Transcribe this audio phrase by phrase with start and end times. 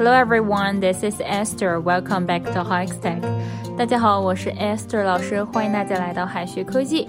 [0.00, 1.78] Hello everyone, this is Esther.
[1.78, 3.20] Welcome back to Hikes Tech.
[3.76, 7.06] 大家好，我是 Esther 老师，欢迎大家来到海学科技。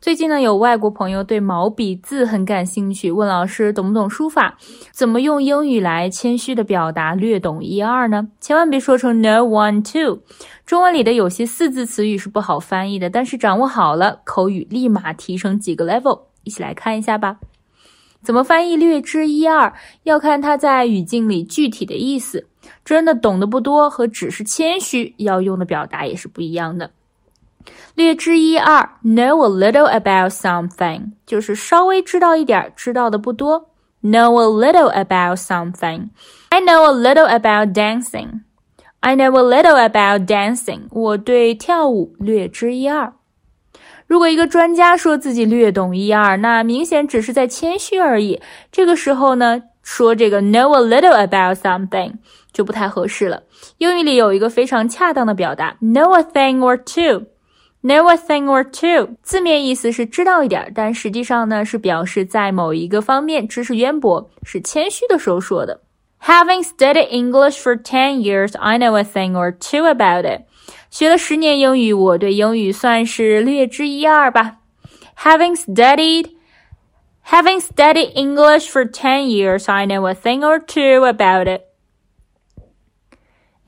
[0.00, 4.56] 最近呢，有外国朋友对毛笔字很感兴趣，问老师懂不懂书法？
[4.92, 8.28] 怎么用英语来谦虚的表达略懂一二呢？
[8.40, 10.20] 千万别说成 no one two。
[10.64, 16.20] 中文里的有些四字词语是不好翻译的，但是掌握好了，口语立马提升几个 level。
[16.44, 17.36] 一起来看一下吧。
[18.22, 19.72] 怎么翻译略知一二，
[20.04, 22.46] 要看它在语境里具体的意思。
[22.84, 26.88] 真的懂得不多和只是谦虚要用的表达也是不一样的。
[27.98, 33.70] 略知一二，know a little about something，就是稍微知道一点，知道的不多。
[34.04, 36.10] Know a little about something.
[36.50, 38.42] I know a little about dancing.
[39.00, 40.82] I know a little about dancing.
[40.92, 43.12] 我对跳舞略知一二。
[44.06, 48.40] 如果一个专家说自己略懂一二，那明显只是在谦虚而已。
[48.70, 52.12] 这个时候呢，说这个 know a little about something
[52.52, 53.42] 就不太合适了。
[53.78, 57.26] 英语里有一个非常恰当的表达，know a thing or two。
[57.87, 65.81] Know a thing or two，字面意思是知道一点，但实际上呢是表示在某一个方面知识渊博，是谦虚的时候说的。
[66.21, 70.43] Having studied English for ten years, I know a thing or two about it。
[70.89, 74.59] 学了十年英语，我对英语算是略知一二吧。
[75.17, 76.31] Having studied
[77.25, 81.66] Having studied English for ten years, I know a thing or two about it.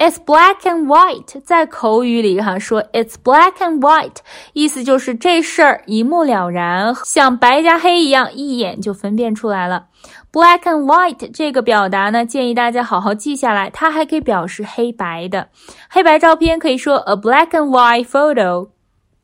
[0.00, 4.16] It's black and white，在口语里哈说 It's black and white，
[4.54, 9.88] 意思就是这事儿一目了然，像白加黑一样，一眼就分辨出来了。
[10.32, 15.50] Black and white 这个表达呢，建议大家好好记下来，它还可以表示黑白的。
[15.90, 18.70] 黑白照片可以说 a black and white photo。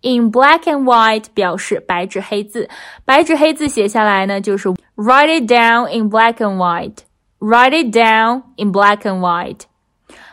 [0.03, 2.69] In black and white 表示白纸黑字，
[3.07, 6.98] 白纸黑字写下来呢，就是 write it down in black and white。
[7.39, 9.61] Write it down in black and white。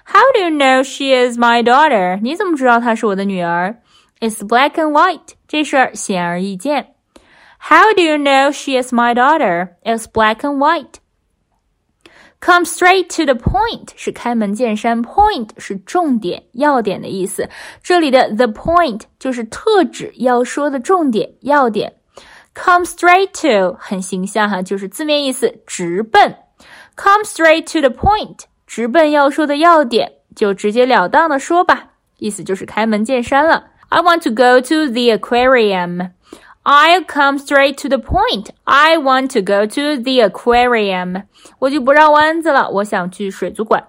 [0.04, 2.18] How do you know she is my daughter？
[2.22, 3.76] 你怎么知道她是我的女儿？
[4.20, 6.94] It's black and white，这事儿显而易见。
[7.60, 9.70] How do you know she is my daughter?
[9.82, 10.94] It's black and white.
[12.40, 17.48] Come straight to the point 是开门见山，point 是重点、要点的意思。
[17.82, 21.92] 这里的 the point 就是特指要说的重点、要点。
[22.54, 26.36] Come straight to 很形象哈，就是字面意思直奔。
[26.96, 28.42] Come straight to the point
[28.75, 33.65] 直奔要说的要点就直截了当的说吧意思就是开门见山了。
[33.89, 36.09] I want to go to the aquarium.
[36.63, 38.47] I'll come straight to the point.
[38.63, 41.25] I want to go to the aquarium.
[41.59, 43.83] 我就不绕弯子了我想去水族馆。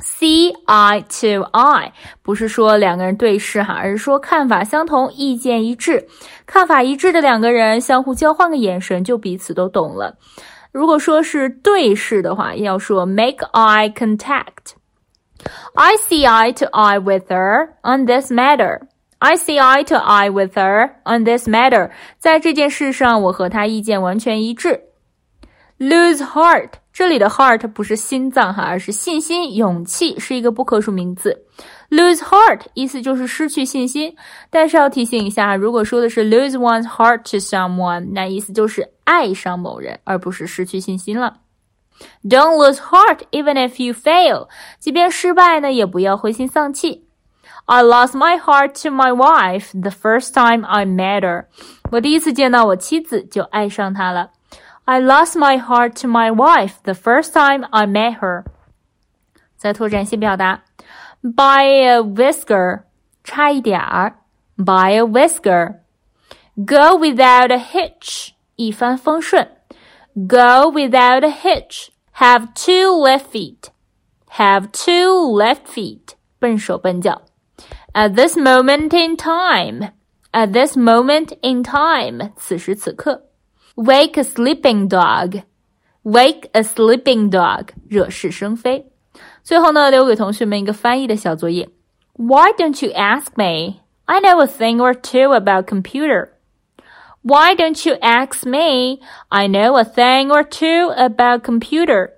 [0.00, 1.92] Ci toi
[2.24, 6.08] 不是说两个人对视哈而是说看法相同意见一致。
[6.44, 10.16] 看法一致的两个人相互交换个眼神就彼此都懂了。
[10.71, 14.75] 如果说是对视的话，要说 make eye contact.
[15.75, 18.81] I see eye to eye with her on this matter.
[19.19, 21.89] I see eye to eye with her on this matter.
[22.19, 24.81] 在这件事上，我和她意见完全一致。
[25.79, 31.45] Lose heart，这里的 heart 不是心脏哈，而是信心、勇气，是一个不可数名词。
[31.92, 34.16] Lose heart 意思就是失去信心，
[34.48, 41.40] 但是要提醒一下，如果说的是 lose one's heart to someone，那意思就是爱上某人，而不是失去信心了。
[42.24, 44.48] Don't lose heart even if you fail，
[44.78, 47.04] 即便失败呢，也不要灰心丧气。
[47.66, 51.44] I lost my heart to my wife the first time I met her。
[51.90, 54.30] 我第一次见到我妻子就爱上她了。
[54.86, 58.44] I lost my heart to my wife the first time I met her。
[59.58, 60.62] 再拓展一些表达。
[61.21, 62.83] by a whisker，
[63.23, 64.15] 差一点儿，
[64.57, 69.47] by a whisker，go without a hitch，一帆风顺，
[70.15, 77.21] go without a hitch，have two left feet，have two left feet，笨手笨脚，
[77.93, 83.23] at this moment in time，at this moment in time，此时此刻，
[83.75, 88.90] wake a sleeping dog，wake a sleeping dog，惹是生非。
[89.42, 91.68] 最后呢，留给同学们一个翻译的小作业。
[92.14, 93.80] Why don't you ask me?
[94.04, 96.28] I know a thing or two about computer.
[97.22, 98.98] Why don't you ask me?
[99.28, 102.10] I know a thing or two about computer.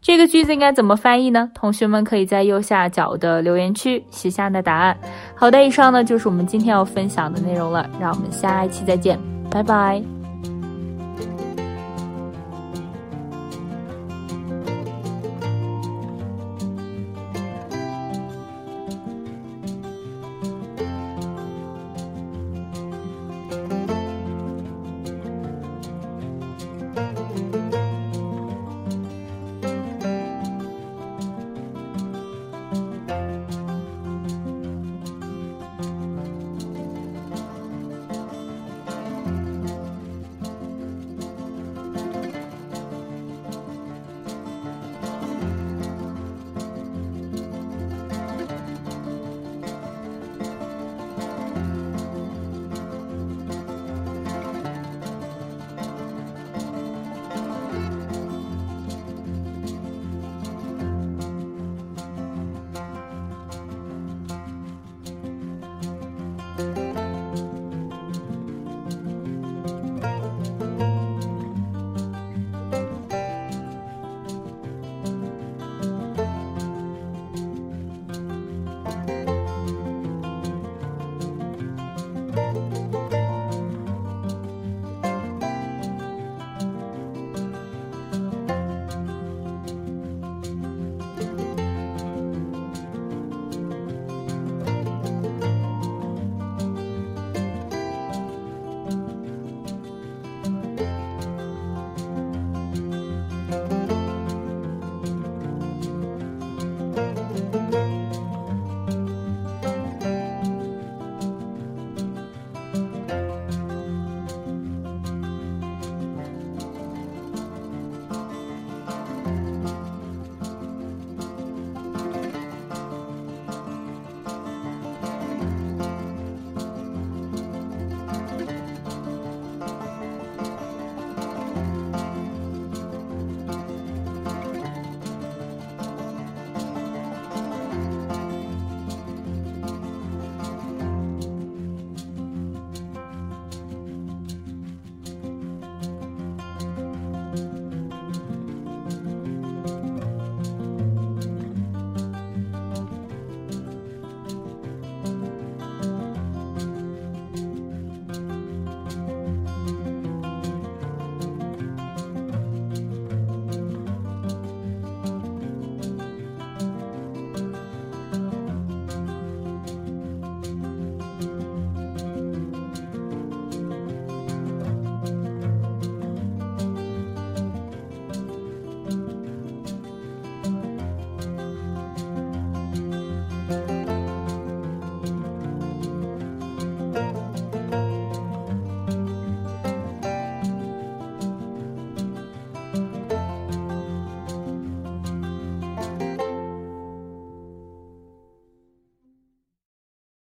[0.00, 1.50] 这个句子应该怎么翻译呢？
[1.52, 4.96] 同学们可以在右下角的留言区写下你的答案。
[5.34, 9.18] 好的，以上呢就是我们今天要分享的内容了，让我们下一期再见，
[9.50, 10.15] 拜拜。